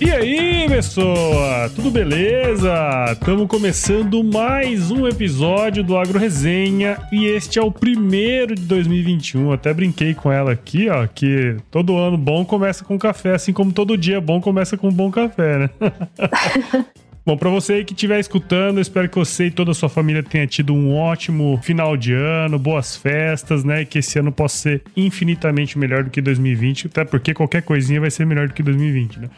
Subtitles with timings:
[0.00, 1.70] E aí, pessoa?
[1.76, 2.72] Tudo beleza?
[3.12, 9.52] Estamos começando mais um episódio do Agro Resenha e este é o primeiro de 2021.
[9.52, 13.72] Até brinquei com ela aqui, ó, que todo ano bom começa com café, assim como
[13.72, 15.70] todo dia bom começa com um bom café, né?
[17.24, 20.22] Bom, para você aí que estiver escutando, espero que você e toda a sua família
[20.22, 23.84] tenha tido um ótimo final de ano, boas festas, né?
[23.84, 28.10] Que esse ano possa ser infinitamente melhor do que 2020, até porque qualquer coisinha vai
[28.10, 29.28] ser melhor do que 2020, né?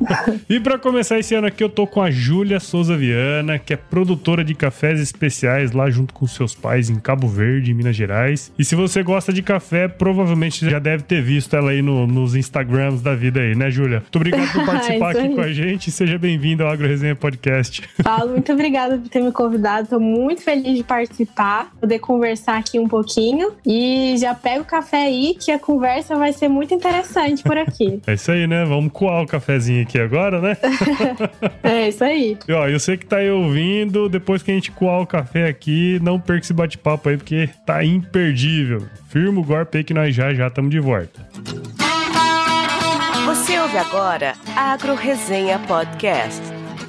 [0.50, 3.76] e para começar esse ano aqui, eu tô com a Júlia Souza Viana, que é
[3.76, 8.52] produtora de cafés especiais lá junto com seus pais em Cabo Verde, em Minas Gerais.
[8.58, 12.34] E se você gosta de café, provavelmente já deve ter visto ela aí no, nos
[12.34, 14.00] Instagrams da vida aí, né, Júlia?
[14.00, 15.90] Muito obrigado por participar aqui com a gente.
[15.90, 17.88] Seja bem-vindo ao Agro Resenha Podcast podcast.
[18.02, 19.84] Paulo, muito obrigada por ter me convidado.
[19.84, 23.52] Estou muito feliz de participar, poder conversar aqui um pouquinho.
[23.64, 28.00] E já pega o café aí, que a conversa vai ser muito interessante por aqui.
[28.10, 28.64] É isso aí, né?
[28.64, 30.56] Vamos coar o cafezinho aqui agora, né?
[31.62, 32.36] é isso aí.
[32.48, 35.46] E, ó, eu sei que tá aí ouvindo, depois que a gente coar o café
[35.46, 38.82] aqui, não perca esse bate-papo aí, porque tá imperdível.
[39.08, 41.20] Firma o golpe aí que nós já já estamos de volta.
[43.26, 46.59] Você ouve agora Agro Resenha Podcast.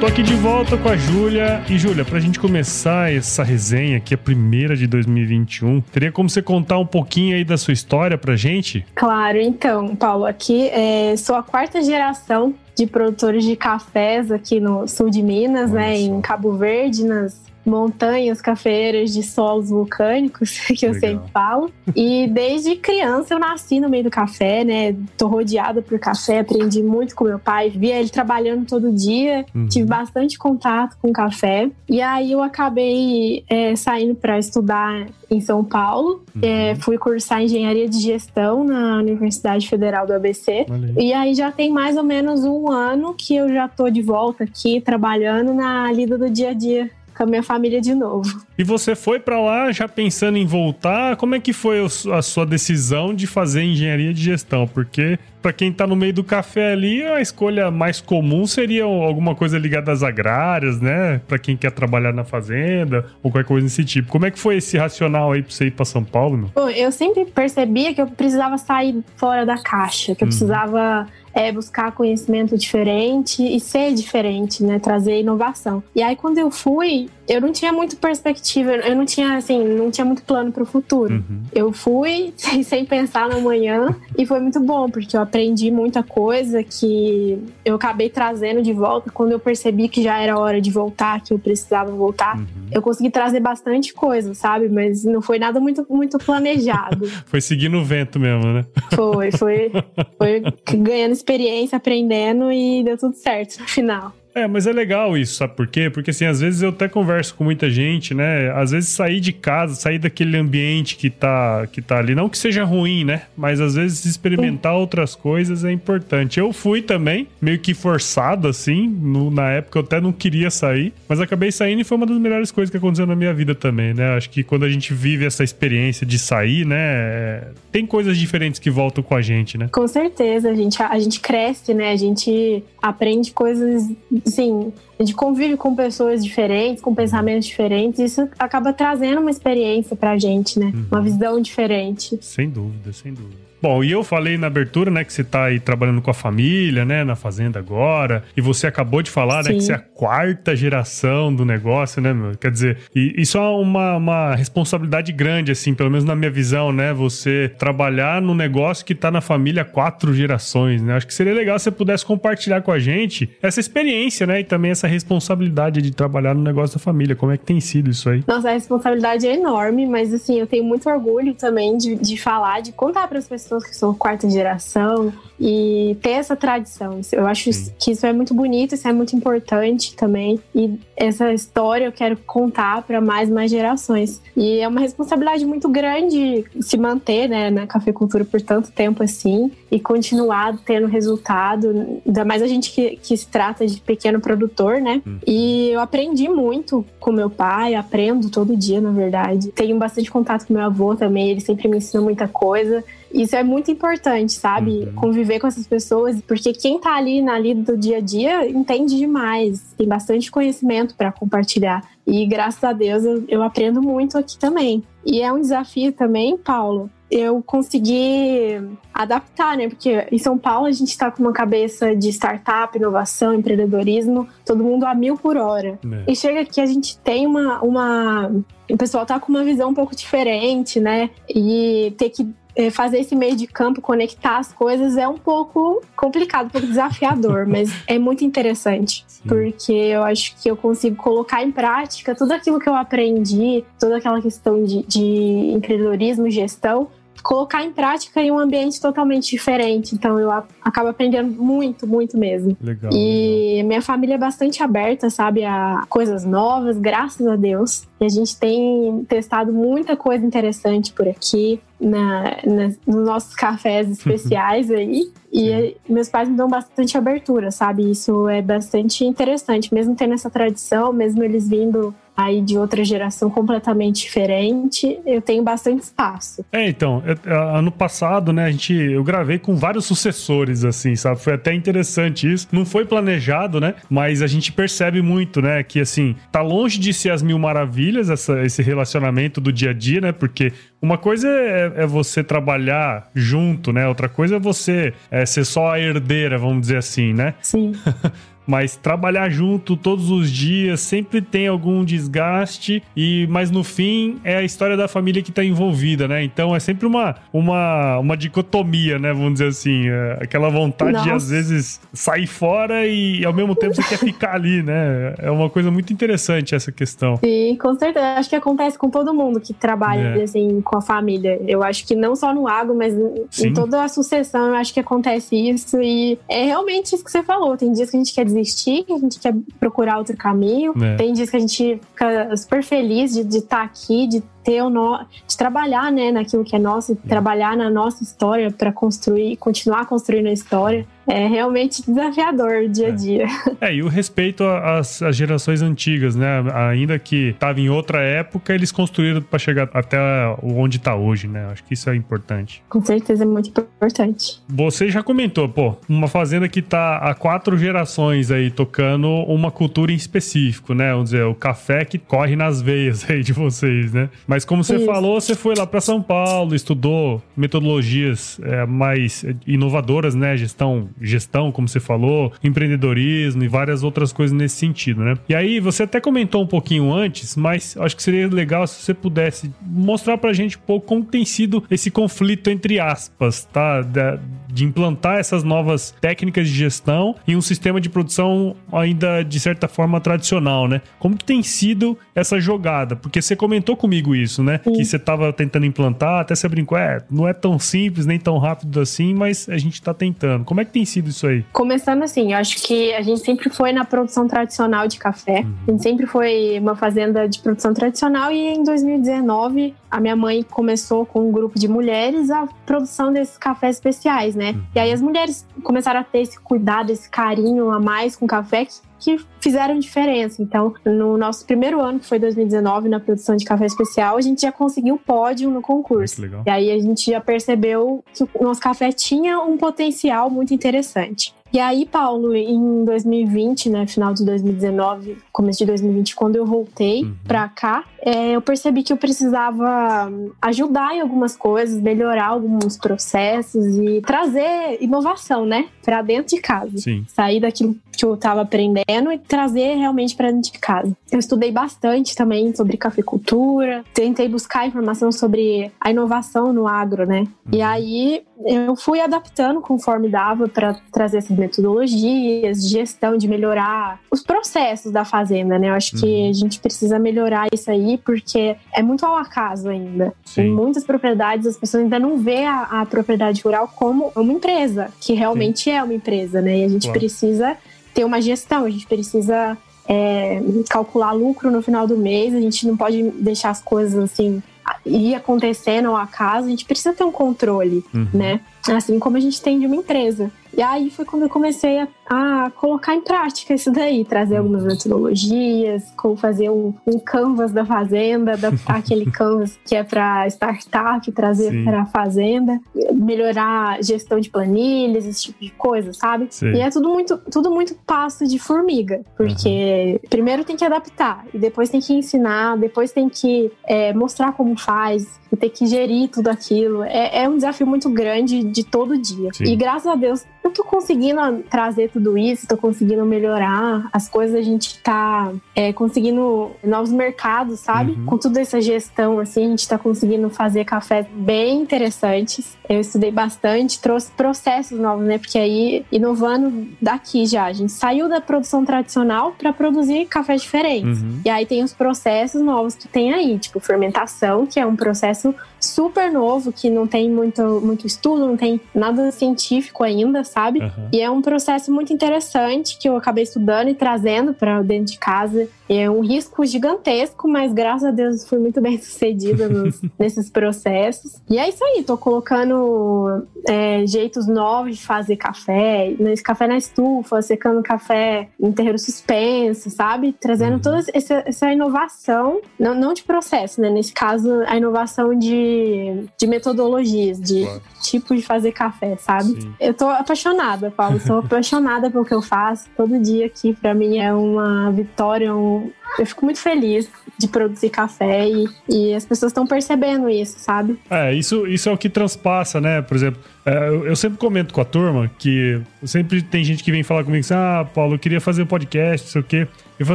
[0.00, 1.62] Tô aqui de volta com a Júlia.
[1.68, 6.28] E, Júlia, pra gente começar essa resenha, que é a primeira de 2021, teria como
[6.28, 8.84] você contar um pouquinho aí da sua história pra gente?
[8.94, 14.86] Claro, então, Paulo, aqui é, sou a quarta geração de produtores de cafés aqui no
[14.86, 16.02] sul de Minas, Olha né, só.
[16.02, 21.70] em Cabo Verde, nas montanhas cafeeiras de solos vulcânicos, que eu sempre falo.
[21.94, 24.94] E desde criança eu nasci no meio do café, né?
[25.18, 29.66] Tô rodeada por café, aprendi muito com meu pai, via ele trabalhando todo dia, uhum.
[29.66, 31.68] tive bastante contato com café.
[31.88, 36.24] E aí eu acabei é, saindo para estudar em São Paulo.
[36.34, 36.42] Uhum.
[36.42, 40.66] É, fui cursar engenharia de gestão na Universidade Federal do ABC.
[40.96, 44.44] E aí já tem mais ou menos um ano que eu já tô de volta
[44.44, 48.42] aqui trabalhando na lida do dia a dia com a minha família de novo.
[48.58, 51.16] E você foi para lá já pensando em voltar?
[51.16, 51.78] Como é que foi
[52.12, 54.66] a sua decisão de fazer engenharia de gestão?
[54.66, 59.34] Porque para quem tá no meio do café ali, a escolha mais comum seria alguma
[59.34, 61.20] coisa ligada às agrárias, né?
[61.26, 64.08] Para quem quer trabalhar na fazenda ou qualquer coisa desse tipo.
[64.08, 66.36] Como é que foi esse racional aí para você ir para São Paulo?
[66.36, 66.50] Meu?
[66.54, 70.30] Bom, eu sempre percebia que eu precisava sair fora da caixa, que eu hum.
[70.30, 74.78] precisava é buscar conhecimento diferente e ser diferente, né?
[74.78, 75.82] Trazer inovação.
[75.94, 79.90] E aí, quando eu fui, eu não tinha muito perspectiva, eu não tinha, assim, não
[79.90, 81.14] tinha muito plano para o futuro.
[81.14, 81.42] Uhum.
[81.52, 86.02] Eu fui sem, sem pensar no amanhã e foi muito bom, porque eu aprendi muita
[86.02, 89.10] coisa que eu acabei trazendo de volta.
[89.10, 92.46] Quando eu percebi que já era hora de voltar, que eu precisava voltar, uhum.
[92.72, 94.70] eu consegui trazer bastante coisa, sabe?
[94.70, 97.06] Mas não foi nada muito, muito planejado.
[97.26, 98.64] foi seguindo o vento mesmo, né?
[98.94, 99.70] Foi, foi,
[100.16, 100.42] foi
[100.78, 104.12] ganhando experiência, aprendendo e deu tudo certo no final.
[104.36, 105.88] É, mas é legal isso, sabe por quê?
[105.88, 108.52] Porque assim, às vezes eu até converso com muita gente, né?
[108.52, 112.36] Às vezes sair de casa, sair daquele ambiente que tá, que tá ali, não que
[112.36, 113.22] seja ruim, né?
[113.34, 116.38] Mas às vezes experimentar outras coisas é importante.
[116.38, 120.92] Eu fui também, meio que forçado, assim, no, na época eu até não queria sair,
[121.08, 123.94] mas acabei saindo e foi uma das melhores coisas que aconteceu na minha vida também,
[123.94, 124.18] né?
[124.18, 126.76] Acho que quando a gente vive essa experiência de sair, né?
[126.78, 129.70] É, tem coisas diferentes que voltam com a gente, né?
[129.72, 131.90] Com certeza, a gente, a gente cresce, né?
[131.90, 138.28] A gente aprende coisas assim, a gente convive com pessoas diferentes, com pensamentos diferentes, isso
[138.38, 140.72] acaba trazendo uma experiência pra gente, né?
[140.74, 140.86] Uhum.
[140.90, 142.18] Uma visão diferente.
[142.20, 143.45] Sem dúvida, sem dúvida.
[143.66, 146.84] Bom, e eu falei na abertura, né, que você tá aí trabalhando com a família,
[146.84, 149.48] né, na fazenda agora, e você acabou de falar, Sim.
[149.48, 152.36] né, que você é a quarta geração do negócio, né, meu?
[152.36, 156.92] Quer dizer, isso é uma, uma responsabilidade grande, assim, pelo menos na minha visão, né,
[156.92, 160.94] você trabalhar no negócio que tá na família há quatro gerações, né?
[160.94, 164.44] Acho que seria legal se você pudesse compartilhar com a gente essa experiência, né, e
[164.44, 167.16] também essa responsabilidade de trabalhar no negócio da família.
[167.16, 168.22] Como é que tem sido isso aí?
[168.28, 172.62] Nossa, a responsabilidade é enorme, mas, assim, eu tenho muito orgulho também de, de falar,
[172.62, 177.00] de contar para as pessoas pessoas que são quarta geração e ter essa tradição.
[177.12, 177.72] Eu acho Sim.
[177.78, 180.40] que isso é muito bonito, isso é muito importante também.
[180.54, 184.20] E essa história eu quero contar para mais mais gerações.
[184.36, 189.50] E é uma responsabilidade muito grande se manter né, na cafeicultura por tanto tempo assim
[189.70, 192.00] e continuar tendo resultado.
[192.06, 195.02] Ainda mais a gente que, que se trata de pequeno produtor, né?
[195.06, 195.18] Hum.
[195.26, 199.48] E eu aprendi muito com meu pai, aprendo todo dia, na verdade.
[199.52, 202.82] Tenho bastante contato com meu avô também, ele sempre me ensina muita coisa.
[203.12, 204.70] Isso é muito importante, sabe?
[204.70, 204.92] Uhum.
[204.94, 208.96] Conviver com essas pessoas, porque quem tá ali na lida do dia a dia entende
[208.96, 211.82] demais, tem bastante conhecimento para compartilhar.
[212.06, 214.82] E graças a Deus eu, eu aprendo muito aqui também.
[215.04, 218.60] E é um desafio também, Paulo, eu consegui
[218.92, 219.68] adaptar, né?
[219.68, 224.64] Porque em São Paulo a gente está com uma cabeça de startup, inovação, empreendedorismo, todo
[224.64, 225.78] mundo a mil por hora.
[225.84, 226.12] É.
[226.12, 228.32] E chega que a gente tem uma, uma.
[228.68, 231.10] O pessoal tá com uma visão um pouco diferente, né?
[231.28, 232.28] E ter que
[232.70, 237.46] fazer esse meio de campo, conectar as coisas é um pouco complicado, um pouco desafiador,
[237.48, 239.22] mas é muito interessante, Sim.
[239.28, 243.98] porque eu acho que eu consigo colocar em prática tudo aquilo que eu aprendi, toda
[243.98, 246.88] aquela questão de, de empreendedorismo, gestão,
[247.22, 249.94] colocar em prática em um ambiente totalmente diferente.
[249.94, 250.30] Então eu
[250.62, 252.56] acabo aprendendo muito, muito mesmo.
[252.60, 252.92] Legal.
[252.92, 253.68] E legal.
[253.68, 257.84] minha família é bastante aberta, sabe, a coisas novas, graças a Deus.
[258.00, 263.88] E a gente tem testado muita coisa interessante por aqui, na, na nos nossos cafés
[263.90, 265.10] especiais aí.
[265.32, 267.90] E meus pais me dão bastante abertura, sabe?
[267.90, 273.28] Isso é bastante interessante, mesmo tendo essa tradição, mesmo eles vindo aí de outra geração
[273.28, 276.44] completamente diferente, eu tenho bastante espaço.
[276.52, 281.20] É, então, ano passado, né, a gente, eu gravei com vários sucessores, assim, sabe?
[281.20, 282.48] Foi até interessante isso.
[282.50, 283.74] Não foi planejado, né?
[283.90, 288.10] Mas a gente percebe muito, né, que assim, tá longe de ser as mil maravilhas
[288.10, 290.12] essa, esse relacionamento do dia a dia, né?
[290.12, 293.86] Porque uma coisa é, é, você trabalhar junto, né?
[293.88, 297.34] Outra coisa é você é, ser só a herdeira, vamos dizer assim, né?
[297.42, 297.72] Sim.
[298.46, 304.36] mas trabalhar junto todos os dias sempre tem algum desgaste e mas no fim é
[304.36, 306.22] a história da família que está envolvida, né?
[306.22, 309.12] Então é sempre uma, uma, uma dicotomia, né?
[309.12, 311.04] Vamos dizer assim, é aquela vontade Nossa.
[311.04, 315.14] de às vezes sair fora e, ao mesmo tempo você quer ficar ali, né?
[315.18, 317.16] É uma coisa muito interessante essa questão.
[317.16, 318.06] Sim, com certeza.
[318.14, 320.22] Acho que acontece com todo mundo que trabalha é.
[320.22, 321.40] assim com a família.
[321.46, 322.94] Eu acho que não só no agro, mas
[323.30, 323.48] Sim.
[323.48, 327.22] em toda a sucessão, eu acho que acontece isso e é realmente isso que você
[327.22, 327.56] falou.
[327.56, 330.72] Tem dias que a gente quer desistir, que a gente quer procurar outro caminho.
[330.82, 330.96] É.
[330.96, 334.70] Tem dias que a gente fica super feliz de estar tá aqui, de ter o
[334.70, 335.04] no...
[335.26, 339.86] de trabalhar, né, naquilo que é nosso, de trabalhar na nossa história para construir, continuar
[339.86, 340.86] construindo a história.
[341.08, 342.92] É realmente desafiador dia a é.
[342.92, 343.26] dia.
[343.60, 346.44] É, e o respeito às, às gerações antigas, né?
[346.68, 349.98] Ainda que estava em outra época, eles construíram para chegar até
[350.42, 351.46] onde está hoje, né?
[351.52, 352.60] Acho que isso é importante.
[352.68, 354.42] Com certeza é muito importante.
[354.48, 359.92] Você já comentou, pô, uma fazenda que está há quatro gerações aí tocando uma cultura
[359.92, 360.90] em específico, né?
[360.90, 364.10] Vamos dizer, o café que corre nas veias aí de vocês, né?
[364.26, 364.84] Mas mas como você Isso.
[364.84, 370.36] falou, você foi lá para São Paulo, estudou metodologias é, mais inovadoras, né?
[370.36, 375.14] Gestão, gestão, como você falou, empreendedorismo e várias outras coisas nesse sentido, né?
[375.26, 378.92] E aí você até comentou um pouquinho antes, mas acho que seria legal se você
[378.92, 383.80] pudesse mostrar pra gente um pouco como tem sido esse conflito entre aspas, tá?
[383.80, 384.18] Da,
[384.56, 389.68] de implantar essas novas técnicas de gestão em um sistema de produção ainda de certa
[389.68, 390.80] forma tradicional, né?
[390.98, 392.96] Como que tem sido essa jogada?
[392.96, 394.60] Porque você comentou comigo isso, né?
[394.64, 394.72] Sim.
[394.72, 398.38] Que você estava tentando implantar, até você brincou, é, não é tão simples nem tão
[398.38, 400.44] rápido assim, mas a gente está tentando.
[400.44, 401.44] Como é que tem sido isso aí?
[401.52, 405.40] Começando assim, eu acho que a gente sempre foi na produção tradicional de café.
[405.40, 405.54] Uhum.
[405.68, 410.42] A gente sempre foi uma fazenda de produção tradicional e em 2019 a minha mãe
[410.42, 414.45] começou com um grupo de mulheres a produção desses cafés especiais, né?
[414.52, 414.62] Uhum.
[414.74, 418.28] E aí as mulheres começaram a ter esse cuidado, esse carinho a mais com o
[418.28, 420.42] café que, que fizeram diferença.
[420.42, 424.42] Então, no nosso primeiro ano, que foi 2019, na produção de café especial, a gente
[424.42, 426.22] já conseguiu pódio no concurso.
[426.46, 431.34] E aí a gente já percebeu que o nosso café tinha um potencial muito interessante.
[431.52, 437.04] E aí, Paulo, em 2020, né, final de 2019, começo de 2020, quando eu voltei
[437.04, 437.14] uhum.
[437.24, 440.08] pra cá, é, eu percebi que eu precisava
[440.40, 446.78] ajudar em algumas coisas, melhorar alguns processos e trazer inovação, né, pra dentro de casa.
[446.78, 447.04] Sim.
[447.08, 450.96] Sair daquilo que eu tava aprendendo e trazer realmente para dentro de casa.
[451.10, 457.20] Eu estudei bastante também sobre cafeicultura, tentei buscar informação sobre a inovação no agro, né?
[457.20, 457.54] Uhum.
[457.54, 463.98] E aí eu fui adaptando conforme dava para trazer essas metodologias de gestão, de melhorar
[464.10, 465.70] os processos da fazenda, né?
[465.70, 466.30] Eu acho que uhum.
[466.30, 470.12] a gente precisa melhorar isso aí porque é muito ao acaso ainda.
[470.24, 470.42] Sim.
[470.42, 474.90] Em muitas propriedades, as pessoas ainda não vê a, a propriedade rural como uma empresa,
[475.00, 475.70] que realmente Sim.
[475.70, 476.58] é uma empresa, né?
[476.58, 476.98] E a gente claro.
[476.98, 477.56] precisa
[477.94, 479.56] ter uma gestão, a gente precisa
[479.88, 484.42] é, calcular lucro no final do mês, a gente não pode deixar as coisas assim
[484.84, 488.08] ir acontecendo ao acaso, a gente precisa ter um controle, uhum.
[488.12, 488.40] né?
[488.68, 490.30] Assim como a gente tem de uma empresa.
[490.56, 494.64] E aí foi quando eu comecei a, a colocar em prática isso daí, trazer algumas
[494.64, 501.10] metodologias, como fazer um, um canvas da fazenda, adaptar aquele canvas que é para startup,
[501.12, 502.60] trazer para a fazenda,
[502.92, 506.28] melhorar a gestão de planilhas, esse tipo de coisa, sabe?
[506.30, 506.52] Sim.
[506.52, 510.08] E é tudo muito, tudo muito passo de formiga, porque uhum.
[510.08, 514.56] primeiro tem que adaptar, e depois tem que ensinar, depois tem que é, mostrar como
[514.56, 516.82] faz, e ter que gerir tudo aquilo.
[516.84, 519.30] É, é um desafio muito grande de todo dia.
[519.32, 519.44] Sim.
[519.44, 521.20] E graças a Deus eu tô conseguindo
[521.50, 527.60] trazer tudo isso, tô conseguindo melhorar as coisas, a gente tá é, conseguindo novos mercados,
[527.60, 527.92] sabe?
[527.92, 528.04] Uhum.
[528.04, 532.54] Com toda essa gestão, assim, a gente tá conseguindo fazer cafés bem interessantes.
[532.68, 535.16] Eu estudei bastante, trouxe processos novos, né?
[535.16, 541.00] Porque aí, inovando daqui já, a gente saiu da produção tradicional para produzir cafés diferentes.
[541.00, 541.20] Uhum.
[541.24, 545.34] E aí tem os processos novos que tem aí, tipo fermentação, que é um processo
[545.58, 550.60] super novo, que não tem muito, muito estudo, não tem nada científico ainda, sabe?
[550.60, 550.88] Uhum.
[550.92, 554.98] E é um processo muito interessante que eu acabei estudando e trazendo para dentro de
[554.98, 555.48] casa.
[555.68, 561.20] É um risco gigantesco, mas graças a Deus fui muito bem sucedida nos, nesses processos.
[561.28, 566.56] E é isso aí, tô colocando é, jeitos novos de fazer café, nesse café na
[566.56, 570.12] estufa, secando café em terreiro suspenso, sabe?
[570.12, 570.60] Trazendo uhum.
[570.60, 573.70] toda essa, essa inovação, não, não de processo, né?
[573.70, 577.62] Nesse caso, a inovação de, de metodologias, de claro.
[577.82, 579.40] tipo de fazer café, sabe?
[579.40, 579.54] Sim.
[579.60, 582.68] Eu tô apaixonada, Paulo, sou apaixonada pelo que eu faço.
[582.76, 585.55] Todo dia aqui, para mim, é uma vitória, um
[585.98, 590.78] eu fico muito feliz de produzir café e, e as pessoas estão percebendo isso, sabe?
[590.90, 592.82] É, isso, isso é o que transpassa, né?
[592.82, 596.70] Por exemplo, é, eu, eu, sempre comento com a turma que sempre tem gente que
[596.70, 599.48] vem falar comigo assim: ah, Paulo, eu queria fazer um podcast, não sei o quê.
[599.78, 599.94] Eu falo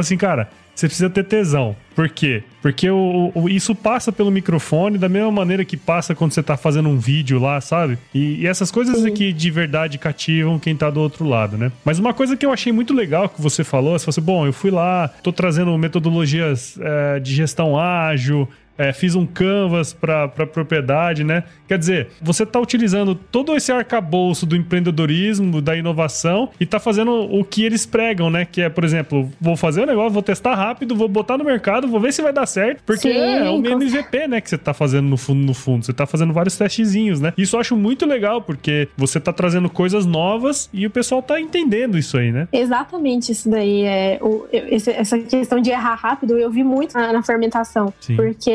[0.00, 1.76] assim, cara, você precisa ter tesão.
[1.94, 2.42] Por quê?
[2.62, 6.56] Porque o, o, isso passa pelo microfone da mesma maneira que passa quando você tá
[6.56, 7.98] fazendo um vídeo lá, sabe?
[8.14, 11.70] E, e essas coisas aqui de verdade cativam quem tá do outro lado, né?
[11.84, 14.46] Mas uma coisa que eu achei muito legal que você falou, você falou assim, bom,
[14.46, 20.28] eu fui lá, tô trazendo metodologias é, de gestão ágil, é, fiz um canvas para
[20.28, 21.44] propriedade, né?
[21.68, 27.12] Quer dizer, você está utilizando todo esse arcabouço do empreendedorismo, da inovação e está fazendo
[27.12, 28.44] o que eles pregam, né?
[28.44, 31.44] Que é, por exemplo, vou fazer o um negócio, vou testar rápido, vou botar no
[31.44, 34.40] mercado, vou ver se vai dar certo, porque Sim, é o MVP, né?
[34.40, 35.84] Que você está fazendo no fundo, no fundo.
[35.84, 37.32] Você está fazendo vários testezinhos, né?
[37.36, 41.40] Isso eu acho muito legal, porque você está trazendo coisas novas e o pessoal está
[41.40, 42.48] entendendo isso aí, né?
[42.52, 43.82] Exatamente isso daí.
[43.82, 47.92] É, o, essa questão de errar rápido, eu vi muito na, na fermentação.
[48.00, 48.16] Sim.
[48.16, 48.50] Porque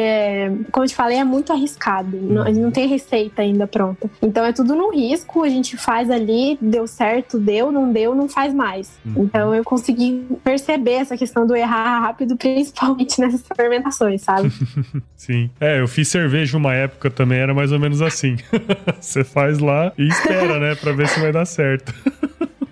[0.72, 2.18] como eu te falei, é muito arriscado.
[2.18, 4.10] Não, a gente não tem receita ainda pronta.
[4.22, 8.28] Então é tudo no risco, a gente faz ali, deu certo, deu, não deu, não
[8.28, 8.98] faz mais.
[9.06, 9.24] Uhum.
[9.24, 14.52] Então eu consegui perceber essa questão do errar rápido, principalmente nessas fermentações, sabe?
[15.16, 15.50] Sim.
[15.60, 18.38] É, eu fiz cerveja uma época também, era mais ou menos assim.
[19.00, 21.94] Você faz lá e espera, né, pra ver se vai dar certo.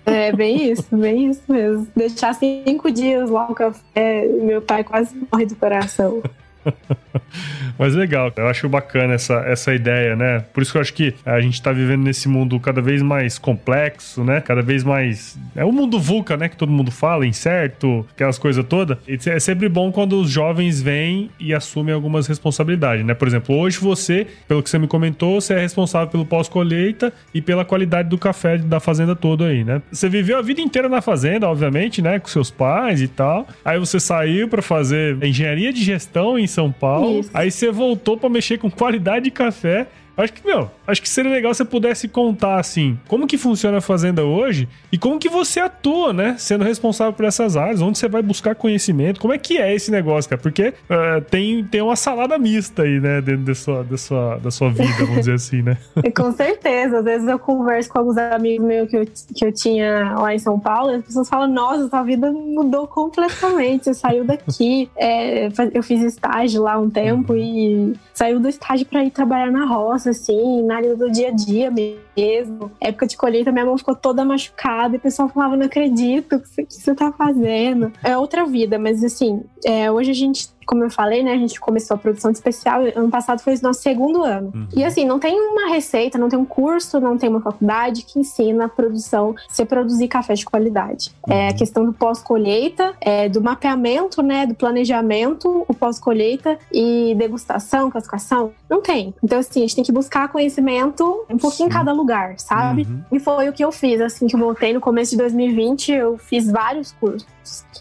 [0.06, 1.88] É, bem isso, bem isso mesmo.
[1.96, 6.22] Deixar cinco dias lá o café, meu pai quase morre do coração.
[7.78, 10.44] Mas legal, eu acho bacana essa, essa ideia, né?
[10.52, 13.38] Por isso que eu acho que a gente tá vivendo nesse mundo cada vez mais
[13.38, 14.40] complexo, né?
[14.40, 15.38] Cada vez mais.
[15.54, 16.48] É o mundo VUCA, né?
[16.48, 18.98] Que todo mundo fala, incerto, aquelas coisas todas.
[19.26, 23.14] É sempre bom quando os jovens vêm e assumem algumas responsabilidades, né?
[23.14, 27.42] Por exemplo, hoje você, pelo que você me comentou, você é responsável pelo pós-colheita e
[27.42, 29.82] pela qualidade do café da fazenda toda aí, né?
[29.90, 32.18] Você viveu a vida inteira na fazenda, obviamente, né?
[32.18, 33.46] Com seus pais e tal.
[33.64, 37.20] Aí você saiu para fazer engenharia de gestão em São Paulo.
[37.20, 37.30] Isso.
[37.32, 39.86] Aí você voltou para mexer com qualidade de café
[40.16, 43.78] Acho que, meu, acho que seria legal se você pudesse contar, assim, como que funciona
[43.78, 46.36] a Fazenda hoje e como que você atua, né?
[46.38, 49.90] Sendo responsável por essas áreas, onde você vai buscar conhecimento, como é que é esse
[49.90, 50.40] negócio, cara?
[50.40, 54.50] Porque uh, tem, tem uma salada mista aí, né, dentro da sua, da sua, da
[54.50, 55.76] sua vida, vamos dizer assim, né?
[56.16, 56.98] com certeza.
[56.98, 60.38] Às vezes eu converso com alguns amigos meus que eu, que eu tinha lá em
[60.38, 64.90] São Paulo e as pessoas falam, nossa, sua vida mudou completamente, você saiu daqui.
[64.96, 67.38] É, eu fiz estágio lá um tempo uhum.
[67.38, 71.70] e saiu do estágio para ir trabalhar na roça assim, na do dia a dia
[71.70, 72.70] mesmo.
[72.80, 76.40] Época de colheita, minha mão ficou toda machucada e o pessoal falava: Não acredito, o
[76.40, 77.92] que você tá fazendo?
[78.02, 81.60] É outra vida, mas assim, é, hoje a gente como eu falei, né, a gente
[81.60, 84.50] começou a produção de especial, ano passado foi o nosso segundo ano.
[84.54, 84.68] Uhum.
[84.74, 88.18] E assim, não tem uma receita, não tem um curso, não tem uma faculdade que
[88.18, 91.12] ensina a produção, você produzir café de qualidade.
[91.26, 91.34] Uhum.
[91.34, 91.56] É a uhum.
[91.56, 98.82] questão do pós-colheita, é, do mapeamento, né, do planejamento, o pós-colheita e degustação, classificação, não
[98.82, 99.14] tem.
[99.22, 102.82] Então assim, a gente tem que buscar conhecimento um pouquinho em cada lugar, sabe?
[102.82, 103.02] Uhum.
[103.12, 106.18] E foi o que eu fiz, assim, que eu voltei no começo de 2020, eu
[106.18, 107.35] fiz vários cursos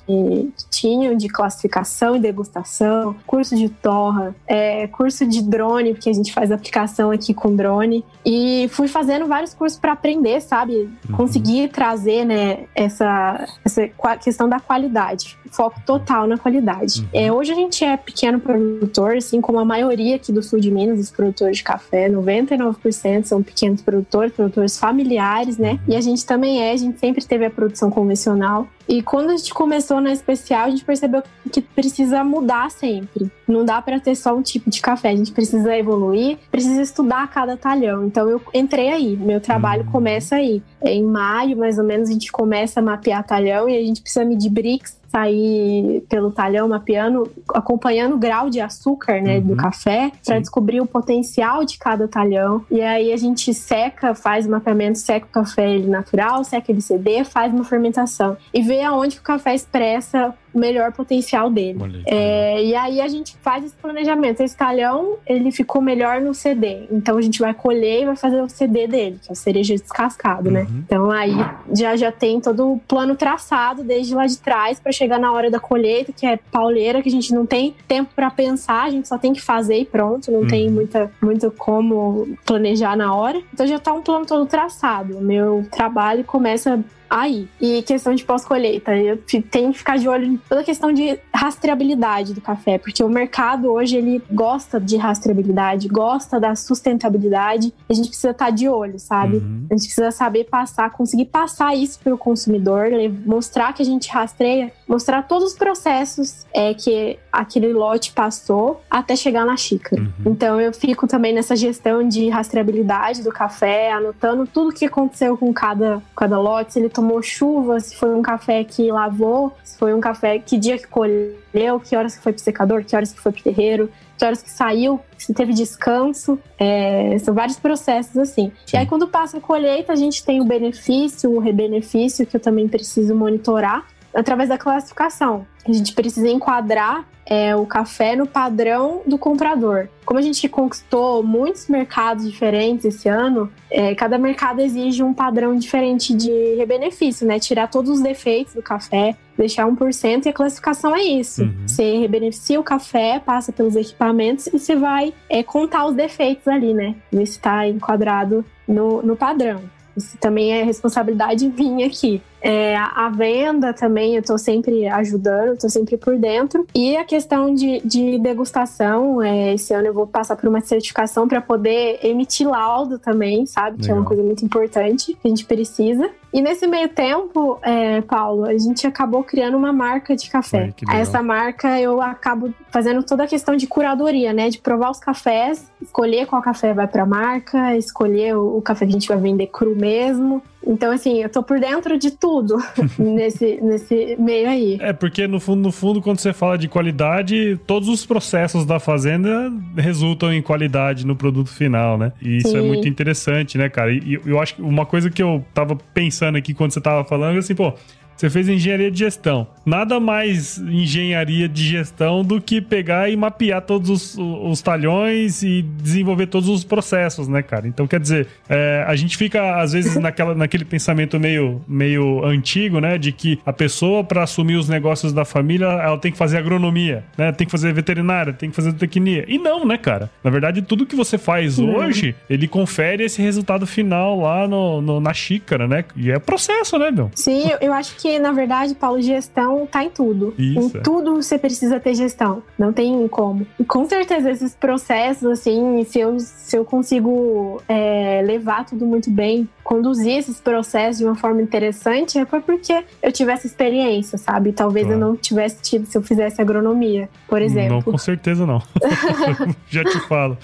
[0.06, 6.14] que tinham de classificação e degustação, curso de torra, é, curso de drone, porque a
[6.14, 8.04] gente faz aplicação aqui com drone.
[8.26, 10.90] E fui fazendo vários cursos para aprender, sabe?
[11.10, 11.16] Uhum.
[11.16, 13.88] Conseguir trazer, né, essa, essa
[14.22, 15.38] questão da qualidade.
[15.52, 17.02] Foco total na qualidade.
[17.02, 17.08] Uhum.
[17.14, 20.72] É, hoje a gente é pequeno produtor, assim como a maioria aqui do sul de
[20.72, 25.72] Minas, os produtores de café, 99% são pequenos produtores, produtores familiares, né?
[25.72, 25.94] Uhum.
[25.94, 28.68] E a gente também é, a gente sempre teve a produção convencional.
[28.88, 33.32] E quando a gente começou na especial, a gente percebeu que precisa mudar sempre.
[33.48, 37.30] Não dá para ter só um tipo de café, a gente precisa evoluir, precisa estudar
[37.30, 38.06] cada talhão.
[38.06, 39.92] Então eu entrei aí, meu trabalho uhum.
[39.92, 40.62] começa aí.
[40.84, 44.26] Em maio, mais ou menos, a gente começa a mapear talhão e a gente precisa
[44.26, 49.48] medir BRICS sair pelo talhão mapeando, acompanhando o grau de açúcar, né, uhum.
[49.48, 52.66] do café, para descobrir o potencial de cada talhão.
[52.70, 56.82] E aí a gente seca, faz o mapeamento, seca o café ele natural, seca ele
[56.82, 62.04] CD, faz uma fermentação e vê aonde o café expressa melhor potencial dele.
[62.06, 64.42] É, e aí a gente faz esse planejamento.
[64.42, 66.88] Esse talhão, ele ficou melhor no CD.
[66.92, 69.76] Então a gente vai colher e vai fazer o CD dele, que é o cereja
[69.76, 70.62] descascado, né?
[70.62, 70.66] uhum.
[70.66, 70.84] né?
[70.86, 71.36] Então aí
[71.74, 75.50] já, já tem todo o plano traçado desde lá de trás para chegar na hora
[75.52, 79.08] da colheita, que é pauleira, que a gente não tem tempo para pensar, a gente
[79.08, 80.48] só tem que fazer e pronto, não uhum.
[80.48, 83.42] tem muita, muito como planejar na hora.
[83.54, 85.20] Então já tá um plano todo traçado.
[85.22, 86.84] Meu trabalho começa
[87.16, 87.48] aí.
[87.62, 89.18] E questão de pós-colheita, eu
[89.50, 93.08] tenho que ficar de olho em toda a questão de rastreabilidade do café, porque o
[93.08, 99.00] mercado hoje ele gosta de rastreabilidade, gosta da sustentabilidade, a gente precisa estar de olho,
[99.00, 99.38] sabe?
[99.38, 99.66] Uhum.
[99.70, 102.88] A gente precisa saber passar, conseguir passar isso para o consumidor,
[103.26, 109.16] mostrar que a gente rastreia, mostrar todos os processos é, que aquele lote passou até
[109.16, 110.02] chegar na xícara.
[110.02, 110.32] Uhum.
[110.32, 115.54] Então eu fico também nessa gestão de rastreabilidade do café, anotando tudo que aconteceu com
[115.54, 119.94] cada, cada lote, se ele tomou chuva, se foi um café que lavou, se foi
[119.94, 123.20] um café que dia que colheu, que horas que foi pro secador, que horas que
[123.20, 126.40] foi pro terreiro, que horas que saiu, se teve descanso.
[126.58, 128.52] É, são vários processos assim.
[128.66, 128.76] Sim.
[128.76, 132.42] E aí, quando passa a colheita, a gente tem o benefício, o rebenefício, que eu
[132.42, 135.46] também preciso monitorar através da classificação.
[135.68, 139.88] A gente precisa enquadrar é, o café no padrão do comprador.
[140.06, 145.56] Como a gente conquistou muitos mercados diferentes esse ano, é, cada mercado exige um padrão
[145.58, 147.40] diferente de benefício, né?
[147.40, 151.42] Tirar todos os defeitos do café, deixar 1% e a classificação é isso.
[151.42, 151.68] Uhum.
[151.68, 156.74] Você rebeneficia o café, passa pelos equipamentos e você vai é, contar os defeitos ali,
[156.74, 156.96] né?
[157.12, 159.62] Ver se está enquadrado no, no padrão.
[159.98, 162.22] Isso também é responsabilidade minha aqui.
[162.42, 166.68] É, a venda também eu estou sempre ajudando, estou sempre por dentro.
[166.76, 171.28] E a questão de, de degustação, é, esse ano eu vou passar por uma certificação
[171.28, 173.78] para poder emitir laudo também, sabe?
[173.78, 173.86] Legal.
[173.86, 176.10] Que é uma coisa muito importante que a gente precisa.
[176.36, 180.74] E nesse meio tempo, é, Paulo, a gente acabou criando uma marca de café.
[180.86, 184.50] Ai, Essa marca eu acabo fazendo toda a questão de curadoria, né?
[184.50, 188.86] De provar os cafés, escolher qual café vai para a marca, escolher o, o café
[188.86, 190.44] que a gente vai vender cru mesmo.
[190.66, 192.58] Então, assim, eu tô por dentro de tudo
[192.98, 194.78] nesse, nesse meio aí.
[194.82, 198.80] É, porque no fundo, no fundo, quando você fala de qualidade, todos os processos da
[198.80, 202.12] fazenda resultam em qualidade no produto final, né?
[202.22, 202.58] E isso é Sim.
[202.58, 203.92] é muito interessante, né, cara?
[203.92, 207.38] E eu acho que uma coisa que eu tava pensando aqui quando você tava falando,
[207.38, 207.74] assim, pô,
[208.16, 209.48] você fez engenharia de gestão.
[209.66, 215.62] Nada mais engenharia de gestão do que pegar e mapear todos os, os talhões e
[215.62, 217.68] desenvolver todos os processos, né, cara?
[217.68, 222.80] Então, quer dizer, é, a gente fica, às vezes, naquela, naquele pensamento meio, meio antigo,
[222.80, 222.98] né?
[222.98, 227.04] De que a pessoa, para assumir os negócios da família, ela tem que fazer agronomia,
[227.18, 227.32] né?
[227.32, 229.26] Tem que fazer veterinária, tem que fazer tecnia.
[229.28, 230.10] E não, né, cara?
[230.24, 231.76] Na verdade, tudo que você faz uhum.
[231.76, 235.84] hoje, ele confere esse resultado final lá no, no, na xícara, né?
[235.96, 237.12] E é processo, né, meu?
[237.16, 240.36] Sim, eu acho que que, na verdade, Paulo, gestão tá em tudo.
[240.38, 240.78] Isso.
[240.78, 242.44] Em tudo você precisa ter gestão.
[242.56, 243.48] Não tem como.
[243.60, 249.10] E com certeza, esses processos, assim, se eu, se eu consigo é, levar tudo muito
[249.10, 254.52] bem, conduzir esses processos de uma forma interessante, é porque eu tivesse experiência, sabe?
[254.52, 255.02] Talvez claro.
[255.02, 257.78] eu não tivesse tido se eu fizesse agronomia, por exemplo.
[257.78, 258.62] Não, com certeza não.
[259.68, 260.38] Já te falo.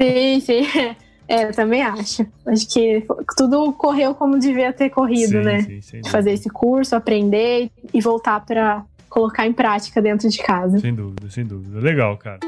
[0.00, 0.66] sim, sim.
[1.26, 2.26] É, eu também acho.
[2.46, 3.04] Acho que
[3.36, 5.80] tudo correu como devia ter corrido, sim, né?
[5.80, 10.78] Sim, Fazer esse curso, aprender e voltar para colocar em prática dentro de casa.
[10.80, 11.80] Sem dúvida, sem dúvida.
[11.80, 12.40] Legal, cara.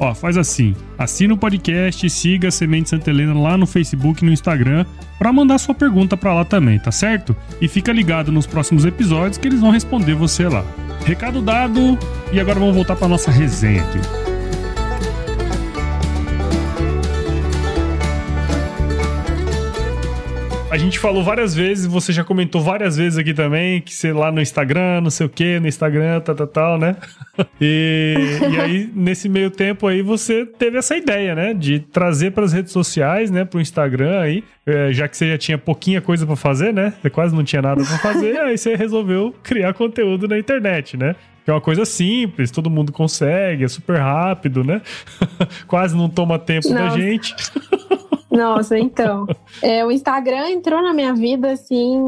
[0.00, 4.26] Ó, faz assim, assina o podcast siga a Semente Santa Helena lá no Facebook e
[4.26, 4.84] no Instagram
[5.20, 7.36] para mandar sua pergunta para lá também, tá certo?
[7.60, 10.64] E fica ligado nos próximos episódios que eles vão responder você lá.
[11.04, 11.96] Recado dado,
[12.32, 14.27] e agora vamos voltar para nossa resenha aqui.
[20.78, 24.30] A gente falou várias vezes, você já comentou várias vezes aqui também, que você lá
[24.30, 26.96] no Instagram, não sei o que, no Instagram, tal, tal, tal, né?
[27.60, 28.14] E,
[28.52, 31.52] e aí, nesse meio tempo aí, você teve essa ideia, né?
[31.52, 33.44] De trazer para as redes sociais, né?
[33.44, 36.92] Para o Instagram aí, é, já que você já tinha pouquinha coisa para fazer, né?
[37.02, 41.16] Você quase não tinha nada para fazer, aí você resolveu criar conteúdo na internet, né?
[41.44, 44.80] Que é uma coisa simples, todo mundo consegue, é super rápido, né?
[45.66, 46.84] quase não toma tempo Nossa.
[46.84, 47.34] da gente.
[48.38, 49.26] Nossa, então.
[49.62, 51.98] É, o Instagram entrou na minha vida, assim,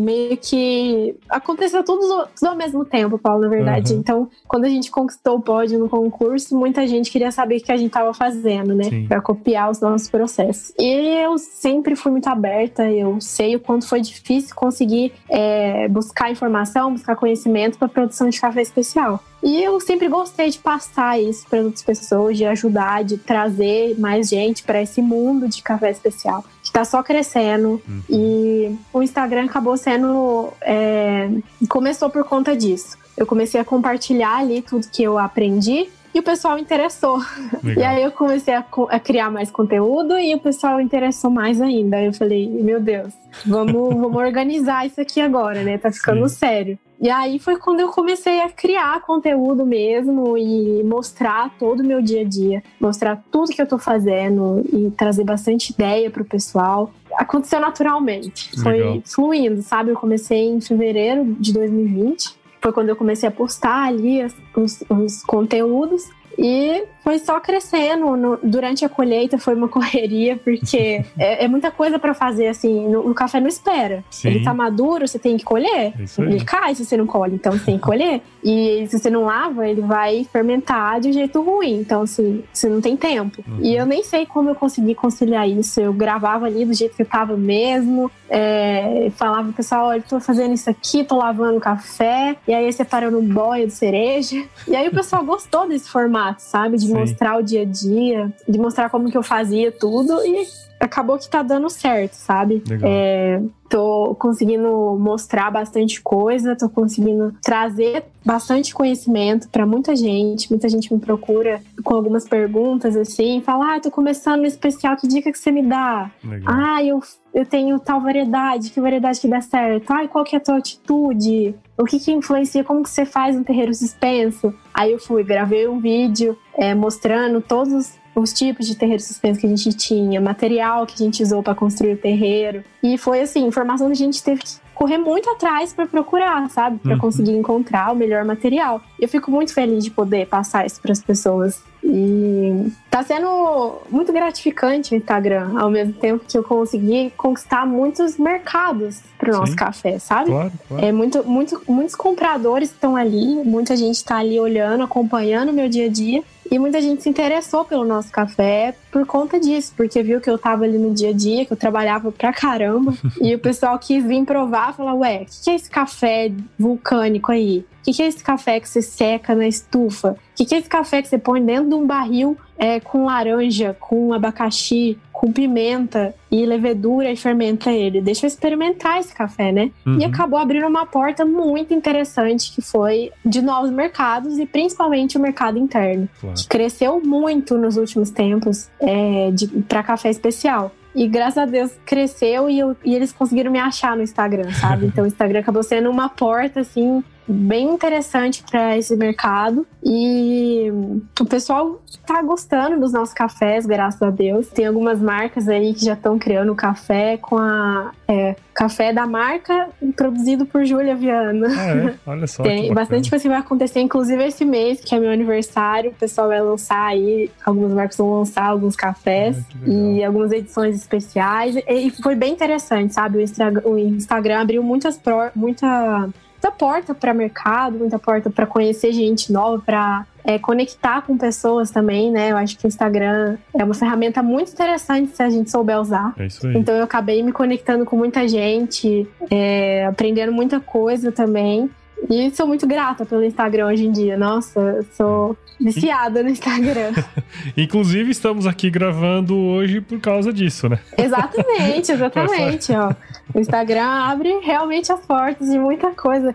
[0.00, 1.14] meio que.
[1.28, 3.92] Aconteceu tudo, tudo ao mesmo tempo, Paulo, na verdade.
[3.92, 4.00] Uhum.
[4.00, 7.70] Então, quando a gente conquistou o pódio no concurso, muita gente queria saber o que
[7.70, 8.84] a gente estava fazendo, né?
[8.84, 9.06] Sim.
[9.06, 10.72] Pra copiar os nossos processos.
[10.78, 16.30] E eu sempre fui muito aberta, eu sei o quanto foi difícil conseguir é, buscar
[16.30, 19.22] informação, buscar conhecimento para produção de café especial.
[19.42, 24.28] E eu sempre gostei de passar isso para outras pessoas, de ajudar, de trazer mais
[24.28, 27.80] gente para esse mundo de café especial, que está só crescendo.
[27.88, 28.02] Uhum.
[28.08, 30.52] E o Instagram acabou sendo.
[30.60, 31.30] É,
[31.68, 32.98] começou por conta disso.
[33.16, 37.18] Eu comecei a compartilhar ali tudo que eu aprendi e o pessoal interessou.
[37.62, 37.82] Legal.
[37.82, 42.02] E aí eu comecei a, a, criar mais conteúdo e o pessoal interessou mais ainda.
[42.02, 43.12] Eu falei, meu Deus,
[43.46, 45.78] vamos, vamos organizar isso aqui agora, né?
[45.78, 46.36] Tá ficando Sim.
[46.36, 46.78] sério.
[47.00, 52.02] E aí foi quando eu comecei a criar conteúdo mesmo e mostrar todo o meu
[52.02, 56.92] dia a dia, mostrar tudo que eu tô fazendo e trazer bastante ideia pro pessoal.
[57.14, 58.62] Aconteceu naturalmente, Legal.
[58.62, 59.90] foi fluindo, sabe?
[59.90, 64.22] Eu comecei em fevereiro de 2020 foi quando eu comecei a postar ali
[64.54, 66.08] os, os conteúdos.
[66.38, 68.16] E foi só crescendo.
[68.16, 72.88] No, durante a colheita foi uma correria, porque é, é, muita coisa para fazer, assim.
[72.88, 74.04] No, o café não espera.
[74.10, 74.28] Sim.
[74.28, 75.92] Ele tá maduro, você tem que colher.
[75.98, 78.22] É ele cai se você não colhe, então você tem que colher.
[78.44, 81.80] E se você não lava, ele vai fermentar de um jeito ruim.
[81.80, 83.42] Então, assim, você não tem tempo.
[83.46, 83.58] Uhum.
[83.60, 85.80] E eu nem sei como eu consegui conciliar isso.
[85.80, 88.10] Eu gravava ali do jeito que eu tava mesmo.
[88.28, 92.36] É, falava pro pessoal, olha, tô fazendo isso aqui, tô lavando café.
[92.46, 94.42] E aí separando boia de cereja.
[94.68, 96.76] E aí o pessoal gostou desse formato, sabe?
[96.76, 96.92] De Sim.
[97.00, 100.46] Mostrar o dia a dia, de mostrar como que eu fazia tudo e
[100.80, 102.62] acabou que tá dando certo, sabe?
[102.82, 110.50] É, tô conseguindo mostrar bastante coisa, tô conseguindo trazer bastante conhecimento para muita gente.
[110.50, 115.06] Muita gente me procura com algumas perguntas assim, fala: "Ah, tô começando no especial, que
[115.06, 116.54] dica que você me dá?" Legal.
[116.56, 117.00] "Ah, eu
[117.32, 119.88] eu tenho tal variedade, que variedade que dá certo?
[119.92, 121.54] Ah, qual que é a tua atitude?
[121.78, 122.64] O que que influencia?
[122.64, 127.40] Como que você faz um terreiro suspenso?" Aí eu fui, gravei um vídeo é, mostrando
[127.40, 131.42] todos os tipos de terreiro suspenso que a gente tinha, material que a gente usou
[131.42, 132.64] para construir o terreiro.
[132.82, 136.78] E foi assim, informação que a gente teve que correr muito atrás para procurar, sabe?
[136.78, 136.98] Para uhum.
[136.98, 138.80] conseguir encontrar o melhor material.
[138.98, 141.62] Eu fico muito feliz de poder passar isso para as pessoas.
[141.84, 148.16] E tá sendo muito gratificante o Instagram, ao mesmo tempo que eu consegui conquistar muitos
[148.16, 149.56] mercados pro nosso Sim.
[149.56, 150.30] café, sabe?
[150.30, 150.84] Claro, claro.
[150.84, 155.68] É muito, muito, muitos compradores estão ali, muita gente está ali olhando, acompanhando o meu
[155.68, 156.22] dia a dia.
[156.50, 160.36] E muita gente se interessou pelo nosso café por conta disso, porque viu que eu
[160.36, 162.92] tava ali no dia a dia, que eu trabalhava pra caramba.
[163.22, 167.30] e o pessoal quis vir provar, falar, ué, o que, que é esse café vulcânico
[167.30, 167.64] aí?
[167.80, 170.10] O que, que é esse café que você seca na estufa?
[170.10, 173.04] O que, que é esse café que você põe dentro de um barril é, com
[173.04, 178.00] laranja, com abacaxi, com pimenta e levedura e fermenta ele.
[178.00, 179.70] Deixa eu experimentar esse café, né?
[179.86, 179.98] Uhum.
[179.98, 185.20] E acabou abrindo uma porta muito interessante que foi de novos mercados e principalmente o
[185.20, 186.34] mercado interno, Claro.
[186.36, 189.28] que cresceu muito nos últimos tempos é,
[189.68, 190.72] para café especial.
[190.94, 194.86] E graças a Deus cresceu e, eu- e eles conseguiram me achar no Instagram, sabe?
[194.90, 199.66] Então o Instagram acabou sendo uma porta, assim, bem interessante para esse mercado.
[199.82, 200.70] E
[201.18, 204.48] o pessoal tá gostando dos nossos cafés, graças a Deus.
[204.48, 207.92] Tem algumas marcas aí que já estão criando café com a.
[208.06, 211.46] É, café da marca produzido por Júlia Viana.
[211.48, 211.94] Ah, é?
[212.10, 212.42] Olha só.
[212.42, 215.90] Tem bastante coisa que vai acontecer, inclusive esse mês, que é meu aniversário.
[215.92, 220.74] O pessoal vai lançar aí, algumas marcas vão lançar alguns cafés Ah, e algumas edições
[220.76, 221.56] especiais.
[221.66, 223.18] E foi bem interessante, sabe?
[223.18, 226.08] O Instagram, o Instagram abriu muitas pro- muita,
[226.40, 230.06] muita porta para mercado, muita porta para conhecer gente nova, para
[230.40, 232.30] conectar com pessoas também, né?
[232.30, 236.14] Eu acho que o Instagram é uma ferramenta muito interessante se a gente souber usar.
[236.18, 236.56] É isso aí.
[236.56, 241.70] Então eu acabei me conectando com muita gente, é, aprendendo muita coisa também.
[242.08, 244.16] E sou muito grata pelo Instagram hoje em dia.
[244.16, 246.92] Nossa, sou viciada no Instagram.
[247.56, 250.78] Inclusive, estamos aqui gravando hoje por causa disso, né?
[250.96, 252.72] exatamente, exatamente.
[252.72, 252.92] Ó.
[253.34, 256.34] O Instagram abre realmente as portas de muita coisa.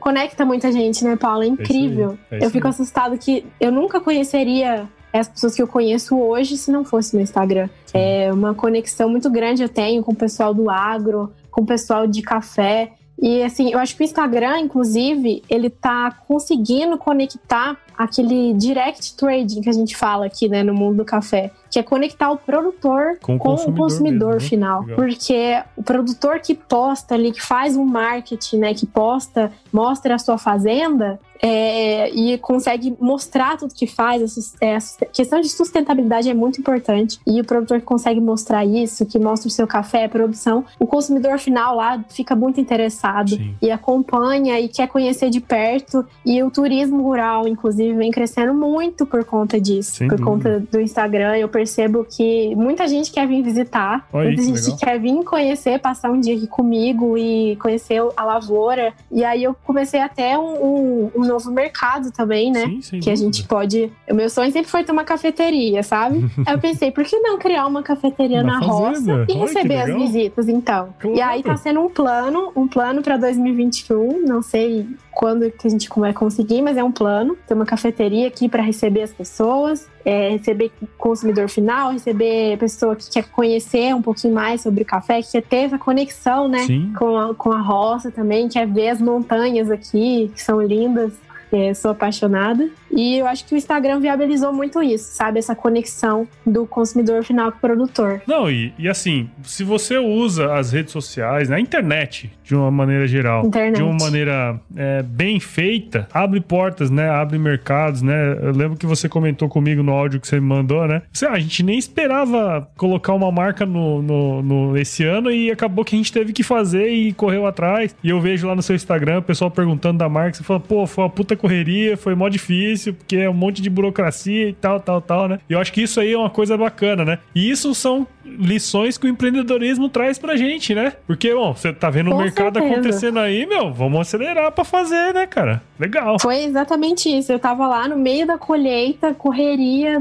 [0.00, 1.44] Conecta muita gente, né, Paula?
[1.44, 2.18] É incrível.
[2.30, 6.70] É eu fico assustada que eu nunca conheceria as pessoas que eu conheço hoje se
[6.70, 7.68] não fosse no Instagram.
[7.94, 12.06] É uma conexão muito grande eu tenho com o pessoal do agro, com o pessoal
[12.06, 12.92] de café.
[13.18, 19.62] E assim, eu acho que o Instagram, inclusive, ele tá conseguindo conectar aquele direct trading
[19.62, 23.18] que a gente fala aqui, né, no mundo do café, que é conectar o produtor
[23.22, 24.48] Com o com, o consumidor consumidor mesmo, né?
[24.48, 24.80] final.
[24.82, 24.96] Legal.
[24.96, 30.18] Porque o produtor que posta ali, que faz um marketing, né, que posta, mostra a
[30.18, 34.16] sua fazenda, é, e consegue mostrar tudo que faz.
[34.60, 37.18] A é, a questão de sustentabilidade é muito importante.
[37.26, 40.86] E o produtor que consegue mostrar isso, que mostra o seu café, a produção, o
[40.86, 43.54] consumidor final lá fica muito interessado Sim.
[43.60, 46.04] e acompanha e quer conhecer de perto.
[46.24, 49.96] E o turismo rural, inclusive, vem crescendo muito por conta disso.
[49.96, 50.30] Sem por dúvida.
[50.58, 54.62] conta do Instagram, eu percebo que muita gente quer vir visitar, Olha muita que gente
[54.62, 54.78] legal.
[54.78, 58.92] quer vir conhecer, passar um dia aqui comigo e conhecer a lavoura.
[59.10, 62.66] E aí eu comecei até um- um novo mercado também, né?
[62.66, 63.92] Sim, sem que a gente pode.
[64.08, 66.24] O meu sonho sempre foi ter uma cafeteria, sabe?
[66.46, 69.34] Aí eu pensei, por que não criar uma cafeteria Na na, roça e Olha que
[69.34, 70.94] receber as visitas, então?
[70.98, 71.16] Claro.
[71.16, 74.86] E aí tá sendo um plano, um plano pra 2021, não sei
[75.16, 77.38] quando que a gente vai conseguir, mas é um plano.
[77.48, 83.10] Ter uma cafeteria aqui pra receber as pessoas, é, receber consumidor final, receber pessoa que
[83.10, 86.58] quer conhecer um pouquinho mais sobre o café, que quer ter essa conexão, né?
[86.66, 86.92] Sim.
[86.98, 91.14] com a, com a roça também, quer ver as montanhas aqui, que são lindas.
[91.52, 92.68] É, sou apaixonada.
[92.90, 95.38] E eu acho que o Instagram viabilizou muito isso, sabe?
[95.38, 98.22] Essa conexão do consumidor final com o produtor.
[98.26, 102.70] Não, e, e assim, se você usa as redes sociais, né, a internet, de uma
[102.70, 103.76] maneira geral, Internet.
[103.76, 107.08] de uma maneira é, bem feita, abre portas, né?
[107.10, 108.38] Abre mercados, né?
[108.42, 111.02] Eu lembro que você comentou comigo no áudio que você me mandou, né?
[111.12, 115.84] Você, a gente nem esperava colocar uma marca no, no, no- esse ano e acabou
[115.84, 117.94] que a gente teve que fazer e correu atrás.
[118.02, 120.86] E eu vejo lá no seu Instagram o pessoal perguntando da marca, você fala, pô,
[120.86, 124.80] foi uma puta correria, foi mó difícil, porque é um monte de burocracia e tal,
[124.80, 125.38] tal, tal, né?
[125.48, 127.18] E eu acho que isso aí é uma coisa bacana, né?
[127.34, 130.92] E isso são lições que o empreendedorismo traz pra gente, né?
[131.06, 132.74] Porque, bom, você tá vendo o mercado certeza.
[132.74, 135.62] acontecendo aí, meu, vamos acelerar pra fazer, né, cara?
[135.78, 136.18] Legal.
[136.20, 137.32] Foi exatamente isso.
[137.32, 140.00] Eu tava lá no meio da colheita, correria,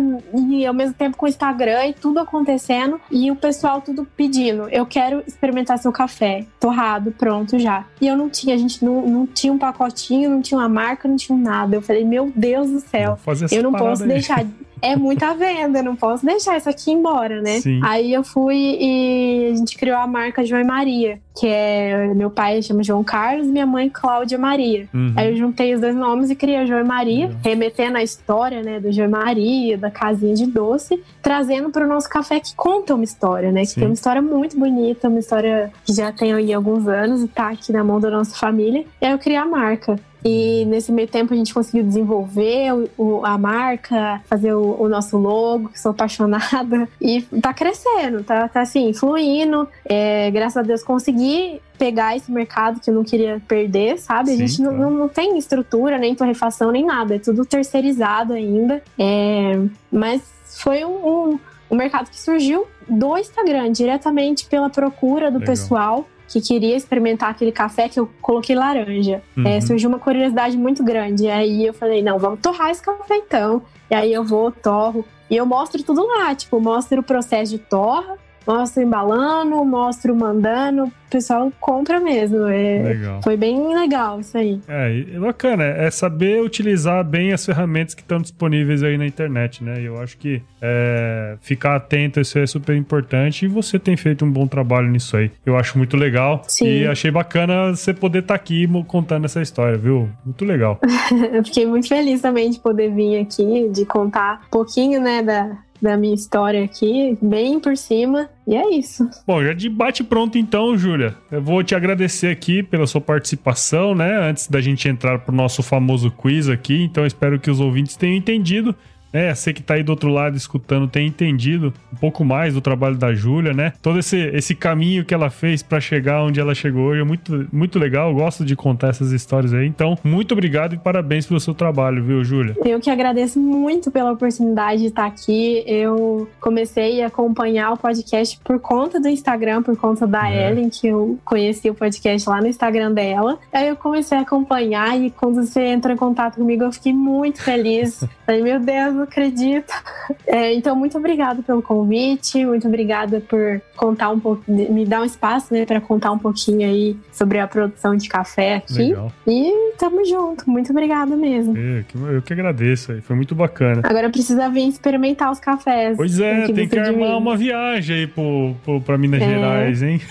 [0.50, 4.68] e ao mesmo tempo com o Instagram e tudo acontecendo, e o pessoal tudo pedindo:
[4.70, 7.86] eu quero experimentar seu café, torrado, pronto já.
[8.02, 11.08] E eu não tinha, a gente não, não tinha um pacotinho, não tinha uma marca,
[11.08, 11.76] não tinha nada.
[11.76, 13.18] Eu falei: meu Deus do céu.
[13.52, 14.10] Eu não posso aí.
[14.10, 14.46] deixar.
[14.82, 17.60] É muita venda, eu não posso deixar isso aqui embora, né?
[17.62, 17.80] Sim.
[17.84, 22.30] Aí eu fui e a gente criou a marca João e Maria, que é meu
[22.30, 24.88] pai chama João Carlos e minha mãe Cláudia Maria.
[24.94, 25.14] Uhum.
[25.16, 27.42] Aí eu juntei os dois nomes e criei a João e Maria, Legal.
[27.44, 31.90] remetendo a história, né, do João e Maria, da casinha de doce, trazendo para o
[31.90, 33.62] nosso café que conta uma história, né?
[33.62, 33.80] Que Sim.
[33.80, 37.50] tem uma história muito bonita, uma história que já tem aí alguns anos e tá
[37.50, 38.86] aqui na mão da nossa família.
[39.02, 40.00] E aí eu criei a marca.
[40.28, 44.90] E nesse meio tempo a gente conseguiu desenvolver o, o- a marca, fazer o, o
[44.90, 46.90] nosso logo, que sou apaixonada.
[47.00, 49.68] E tá crescendo, tá, tá assim, fluindo.
[49.88, 54.32] É, graças a Deus consegui pegar esse mercado que eu não queria perder, sabe?
[54.32, 54.84] a Sim, gente não, claro.
[54.92, 57.16] não, não tem estrutura, nem torrefação, nem nada.
[57.16, 58.82] É tudo terceirizado ainda.
[58.98, 59.60] É,
[59.92, 60.24] mas
[60.64, 60.90] foi um,
[61.34, 65.54] um, um mercado que surgiu do Instagram, diretamente pela procura do Legal.
[65.54, 69.22] pessoal que queria experimentar aquele café que eu coloquei laranja.
[69.38, 69.48] Uhum.
[69.48, 71.24] É, surgiu uma curiosidade muito grande.
[71.24, 73.62] E aí eu falei, não, vamos torrar esse café então.
[73.90, 75.06] E aí eu vou, torro.
[75.30, 80.84] E eu mostro tudo lá, tipo, mostro o processo de torra, mostro embalando, mostro mandando,
[80.86, 82.46] o pessoal compra mesmo.
[82.48, 83.22] É, Legal.
[83.24, 84.60] Foi bem legal isso aí.
[84.68, 89.82] É, bacana, é saber utilizar bem as ferramentas que estão disponíveis aí na internet, né?
[89.82, 94.26] E eu acho que é, ficar atento, isso é super importante e você tem feito
[94.26, 95.32] um bom trabalho nisso aí.
[95.46, 96.66] Eu acho muito legal Sim.
[96.82, 100.10] e achei bacana você poder estar aqui mo- contando essa história, viu?
[100.26, 100.80] Muito legal.
[101.34, 105.58] Eu fiquei muito feliz também de poder vir aqui, de contar um pouquinho, né, da,
[105.82, 108.30] da minha história aqui, bem por cima.
[108.48, 109.08] E é isso.
[109.26, 111.16] Bom, já de bate pronto então, Júlia.
[111.32, 114.30] Eu vou te agradecer aqui pela sua participação, né?
[114.30, 118.16] Antes da gente entrar pro nosso famoso quiz aqui, então espero que os ouvintes tenham
[118.16, 118.76] entendido.
[119.16, 119.34] Né?
[119.34, 122.98] Você que tá aí do outro lado escutando tenha entendido um pouco mais do trabalho
[122.98, 123.72] da Júlia, né?
[123.82, 127.48] Todo esse, esse caminho que ela fez para chegar onde ela chegou hoje é muito,
[127.50, 128.10] muito legal.
[128.10, 129.66] Eu gosto de contar essas histórias aí.
[129.66, 132.58] Então, muito obrigado e parabéns pelo seu trabalho, viu, Júlia?
[132.66, 135.64] Eu que agradeço muito pela oportunidade de estar aqui.
[135.66, 140.52] Eu comecei a acompanhar o podcast por conta do Instagram, por conta da É.
[140.52, 143.40] Ellen, que eu conheci o podcast lá no Instagram dela.
[143.54, 147.42] Aí eu comecei a acompanhar e quando você entrou em contato comigo, eu fiquei muito
[147.42, 148.04] feliz.
[148.26, 149.74] Falei, meu Deus, acredito.
[150.28, 155.06] É, então, muito obrigada pelo convite, muito obrigada por contar um pouco, me dar um
[155.06, 158.90] espaço, né, para contar um pouquinho aí sobre a produção de café aqui.
[158.90, 159.12] Legal.
[159.26, 160.50] E tamo junto.
[160.50, 161.56] Muito obrigada mesmo.
[161.56, 163.02] Eu que, eu que agradeço aí.
[163.02, 163.82] Foi muito bacana.
[163.84, 165.96] Agora precisa vir experimentar os cafés.
[165.96, 169.26] Pois é, tem que armar uma viagem aí pro, pro, pra Minas É.
[169.30, 170.02] Gerais, hein?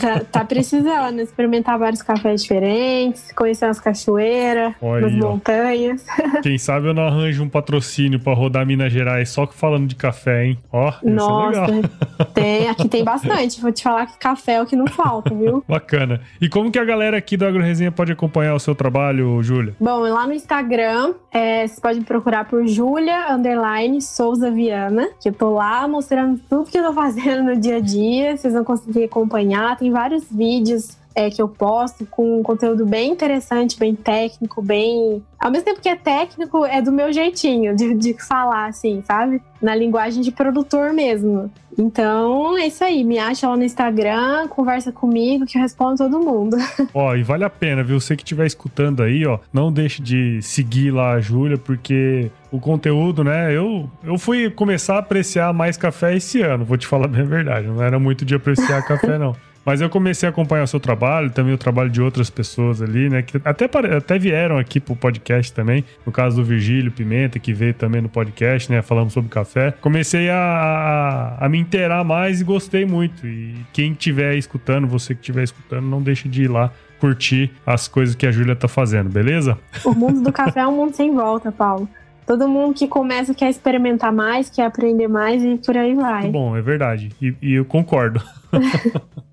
[0.00, 5.28] Tá, tá precisando experimentar vários cafés diferentes, conhecer as cachoeiras, Olha as aí, ó.
[5.30, 6.06] montanhas.
[6.42, 10.46] Quem sabe eu não arranjo um patrocínio pra rodar Minas Gerais só falando de café,
[10.46, 10.58] hein?
[10.72, 11.90] Ó, é Nossa, legal.
[12.34, 13.60] tem, aqui tem bastante.
[13.60, 15.64] Vou te falar que café é o que não falta, viu?
[15.68, 16.20] Bacana.
[16.40, 19.74] E como que a galera aqui do Agro Resenha pode acompanhar o seu trabalho, Júlia?
[19.80, 25.32] Bom, lá no Instagram, é, vocês podem procurar por Julia Underline Souza Viana, que eu
[25.32, 28.36] tô lá mostrando tudo que eu tô fazendo no dia a dia.
[28.36, 29.59] Vocês vão conseguir acompanhar.
[29.76, 35.22] Tem vários vídeos é, que eu posto com conteúdo bem interessante, bem técnico, bem.
[35.38, 39.42] Ao mesmo tempo que é técnico, é do meu jeitinho de, de falar, assim, sabe?
[39.60, 41.50] Na linguagem de produtor mesmo.
[41.78, 43.02] Então, é isso aí.
[43.02, 46.56] Me acha lá no Instagram, conversa comigo que eu respondo todo mundo.
[46.92, 48.00] Ó, e vale a pena, viu?
[48.00, 52.58] Você que estiver escutando aí, ó, não deixe de seguir lá a Júlia, porque o
[52.58, 53.56] conteúdo, né?
[53.56, 57.24] Eu, eu fui começar a apreciar mais café esse ano, vou te falar bem a
[57.24, 57.66] verdade.
[57.66, 59.34] Não era muito de apreciar café, não.
[59.64, 63.08] Mas eu comecei a acompanhar o seu trabalho, também o trabalho de outras pessoas ali,
[63.10, 63.22] né?
[63.22, 65.84] Que até, até vieram aqui pro podcast também.
[66.04, 68.80] No caso do Virgílio Pimenta, que veio também no podcast, né?
[68.82, 69.72] Falando sobre café.
[69.80, 73.26] Comecei a, a, a me inteirar mais e gostei muito.
[73.26, 77.88] E quem estiver escutando, você que estiver escutando, não deixe de ir lá curtir as
[77.88, 79.58] coisas que a Júlia tá fazendo, beleza?
[79.84, 81.88] O mundo do café é um mundo sem volta, Paulo.
[82.26, 86.22] Todo mundo que começa quer experimentar mais, quer aprender mais e por aí vai.
[86.22, 87.10] Muito bom, é verdade.
[87.20, 88.22] E, e eu concordo.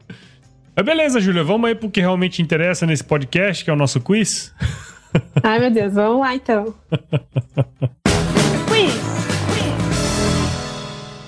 [0.77, 3.99] Mas beleza, Júlia, vamos aí pro que realmente interessa nesse podcast, que é o nosso
[3.99, 4.53] quiz.
[5.43, 6.71] Ai, meu Deus, vamos lá então.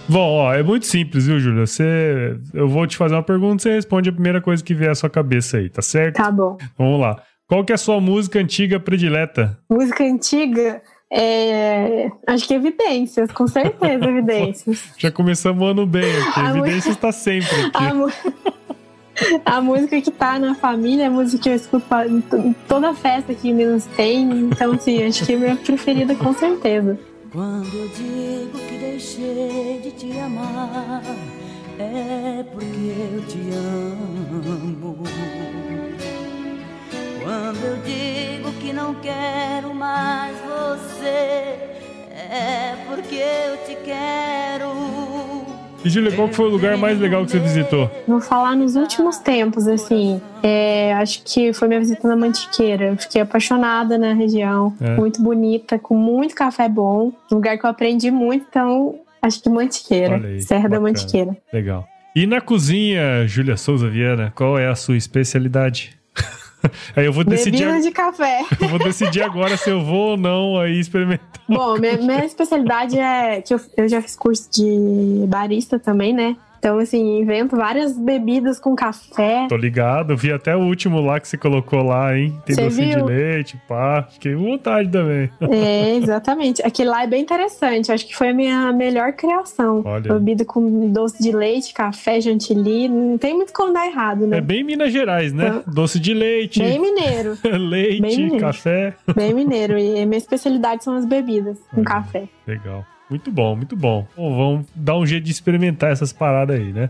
[0.08, 1.66] Bom, ó, é muito simples, viu, Júlia?
[1.68, 4.96] Você, eu vou te fazer uma pergunta, você responde a primeira coisa que vier à
[4.96, 6.16] sua cabeça aí, tá certo?
[6.16, 6.58] Tá bom.
[6.78, 7.22] Vamos lá.
[7.48, 9.58] Qual que é a sua música antiga predileta?
[9.70, 10.82] Música antiga,
[11.12, 12.10] é...
[12.28, 14.94] acho que evidências, com certeza, evidências.
[14.98, 16.40] Já começamos o ano bem aqui.
[16.40, 17.84] A mu- Evidência está sempre aqui.
[19.46, 22.54] A música que tá na família é a música que eu escuto em to- em
[22.68, 24.24] toda festa que Minas tem.
[24.30, 26.98] Então, assim, acho que é minha preferida, com certeza.
[27.32, 31.02] Quando eu digo que deixei de te amar,
[31.78, 32.66] é porque
[33.16, 34.98] eu te amo.
[37.22, 44.70] Quando eu digo que não quero mais você, é porque eu te quero.
[45.84, 47.90] E, Júlia, qual foi o lugar mais legal que você visitou?
[48.08, 50.22] Vou falar nos últimos tempos, assim.
[50.44, 52.86] é, acho que foi minha visita na Mantiqueira.
[52.88, 54.74] Eu fiquei apaixonada na região.
[54.82, 54.96] É.
[54.98, 57.14] Muito bonita, com muito café bom.
[57.32, 60.18] Um lugar que eu aprendi muito, então acho que Mantiqueira.
[60.18, 60.82] Aí, Serra da bacana.
[60.82, 61.38] Mantiqueira.
[61.54, 61.88] Legal.
[62.16, 65.98] E na cozinha, Júlia Souza Viana, qual é a sua especialidade?
[66.96, 68.44] aí eu vou decidir, Bebida de café.
[68.60, 71.28] eu vou decidir agora se eu vou ou não aí experimentar.
[71.48, 76.36] Bom, minha, minha especialidade é que eu, eu já fiz curso de barista também, né?
[76.60, 79.48] Então, assim, invento várias bebidas com café.
[79.48, 82.36] Tô ligado, vi até o último lá que você colocou lá, hein?
[82.46, 83.06] Tem Você doce de viu?
[83.06, 84.06] leite, pá.
[84.12, 85.30] Fiquei com vontade também.
[85.42, 86.62] É, exatamente.
[86.62, 87.92] Aquele lá é bem interessante.
[87.92, 89.82] Acho que foi a minha melhor criação.
[89.86, 90.14] Olha.
[90.14, 92.90] Bebida com doce de leite, café, chantilly.
[92.90, 94.38] Não tem muito como dar errado, né?
[94.38, 95.64] É bem Minas Gerais, né?
[95.66, 97.38] Doce de leite, Bem mineiro.
[97.58, 98.38] leite, bem mineiro.
[98.40, 98.94] café.
[99.16, 99.78] Bem mineiro.
[99.80, 101.84] E minha especialidade são as bebidas com Hum.
[101.86, 102.24] café.
[102.46, 102.84] Legal.
[103.10, 104.06] Muito bom, muito bom.
[104.16, 104.38] bom.
[104.38, 106.90] Vamos dar um jeito de experimentar essas paradas aí, né?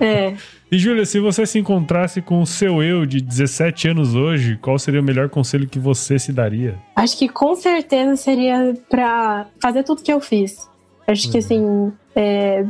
[0.00, 0.34] É.
[0.70, 4.78] e Júlia, se você se encontrasse com o seu eu de 17 anos hoje, qual
[4.78, 6.76] seria o melhor conselho que você se daria?
[6.96, 10.68] Acho que com certeza seria para fazer tudo que eu fiz.
[11.06, 11.32] Acho uhum.
[11.32, 12.64] que assim, é,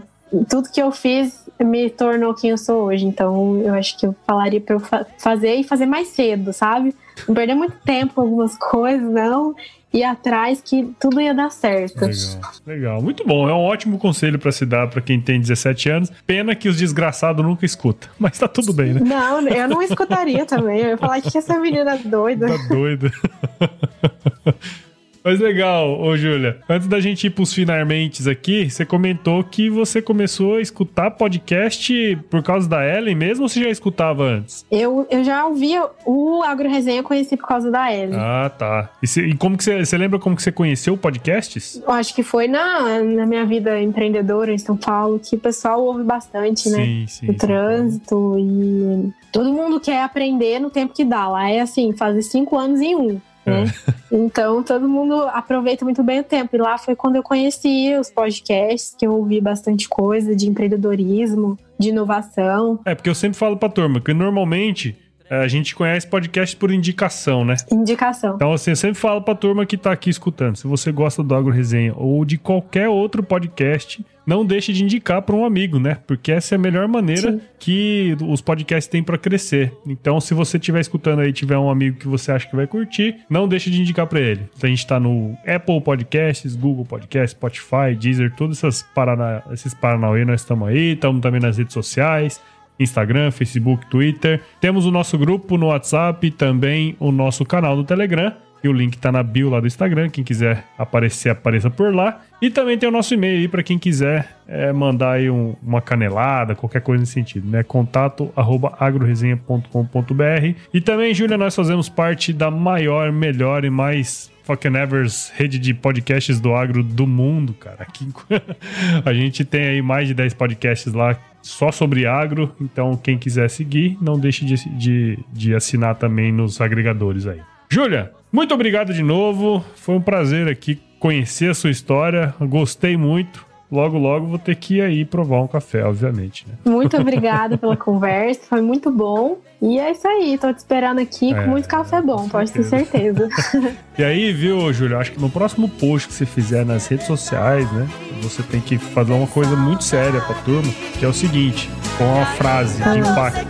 [0.49, 3.05] tudo que eu fiz me tornou quem eu sou hoje.
[3.07, 6.95] Então, eu acho que eu falaria para eu fa fazer e fazer mais cedo, sabe?
[7.27, 9.55] Não perder muito tempo com algumas coisas, não
[9.93, 12.01] ir atrás que tudo ia dar certo.
[12.01, 13.03] Legal, legal.
[13.03, 13.49] Muito bom.
[13.49, 16.13] É um ótimo conselho para se dar para quem tem 17 anos.
[16.27, 19.01] Pena que os desgraçados nunca escutam, mas tá tudo bem, né?
[19.05, 20.81] Não, eu não escutaria também.
[20.81, 22.47] Eu ia falar que essa menina é doida.
[22.47, 23.13] Tá doida.
[25.25, 26.59] Mas legal, ô Júlia.
[26.69, 32.19] Antes da gente ir pros finalmente aqui, você comentou que você começou a escutar podcast
[32.29, 34.67] por causa da Ellen mesmo ou você já escutava antes?
[34.71, 38.19] Eu, eu já ouvia o Agro Resenha, eu conheci por causa da Ellen.
[38.19, 38.91] Ah, tá.
[39.03, 41.81] E, cê, e como que você, você lembra como que você conheceu podcasts?
[41.87, 45.83] Eu acho que foi na, na minha vida empreendedora em São Paulo, que o pessoal
[45.83, 46.85] ouve bastante, né?
[46.85, 47.31] Sim, sim.
[47.31, 51.29] O trânsito e todo mundo quer aprender no tempo que dá.
[51.29, 53.21] Lá é assim, fazer cinco anos em um.
[53.45, 53.73] Né?
[54.13, 56.55] Então todo mundo aproveita muito bem o tempo.
[56.55, 61.59] E lá foi quando eu conheci os podcasts, que eu ouvi bastante coisa de empreendedorismo,
[61.79, 62.79] de inovação.
[62.85, 64.97] É, porque eu sempre falo pra turma que normalmente
[65.31, 67.57] é, a gente conhece podcast por indicação, né?
[67.71, 68.35] Indicação.
[68.35, 71.35] Então, assim, eu sempre falo pra turma que tá aqui escutando: se você gosta do
[71.35, 75.99] Agro Resenha ou de qualquer outro podcast, não deixe de indicar para um amigo, né?
[76.07, 77.41] Porque essa é a melhor maneira Sim.
[77.59, 79.73] que os podcasts têm para crescer.
[79.87, 83.17] Então, se você estiver escutando aí, tiver um amigo que você acha que vai curtir,
[83.29, 84.49] não deixe de indicar para ele.
[84.57, 89.75] Então, a gente tá no Apple Podcasts, Google Podcasts, Spotify, Deezer, todos essas parana, esses
[89.75, 92.41] paranauê nós estamos aí, estamos também nas redes sociais.
[92.79, 94.41] Instagram, Facebook, Twitter.
[94.61, 98.33] Temos o nosso grupo no WhatsApp e também o nosso canal no Telegram.
[98.63, 100.09] E o link tá na bio lá do Instagram.
[100.09, 102.21] Quem quiser aparecer, apareça por lá.
[102.41, 105.81] E também tem o nosso e-mail aí para quem quiser é, mandar aí um, uma
[105.81, 107.63] canelada, qualquer coisa nesse sentido, né?
[107.63, 110.55] Contato arroba agroresenha.com.br.
[110.73, 115.73] E também, Júlia, nós fazemos parte da maior, melhor e mais fucking evers rede de
[115.73, 117.79] podcasts do agro do mundo, cara.
[117.81, 118.09] Aqui
[119.05, 122.55] a gente tem aí mais de 10 podcasts lá só sobre agro.
[122.61, 127.41] Então, quem quiser seguir, não deixe de, de, de assinar também nos agregadores aí.
[127.69, 129.65] Júlia, muito obrigado de novo.
[129.77, 132.35] Foi um prazer aqui conhecer a sua história.
[132.41, 133.53] Gostei muito.
[133.73, 136.47] Logo, logo vou ter que ir aí provar um café, obviamente.
[136.47, 136.55] Né?
[136.71, 139.39] Muito obrigada pela conversa, foi muito bom.
[139.63, 142.65] E é isso aí, tô te esperando aqui é, com muito café bom, pode ter
[142.65, 143.31] certeza.
[143.97, 144.99] e aí, viu, Júlio?
[144.99, 147.89] Acho que no próximo post que você fizer nas redes sociais, né?
[148.21, 152.05] Você tem que fazer uma coisa muito séria pra turma, que é o seguinte: com
[152.05, 153.47] uma frase que impacta.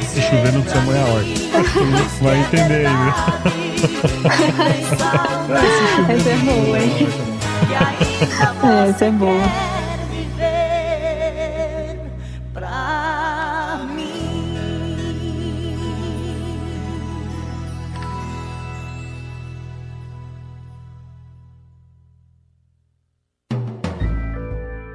[0.00, 1.30] Se chover, não precisa molhar a horta.
[2.20, 3.71] Vai entender aí, né?
[6.08, 7.08] Essa é boa, hein?
[8.62, 9.72] é, essa é boa.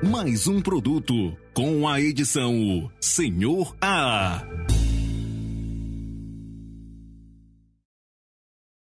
[0.01, 4.41] Mais um produto com a edição Senhor A.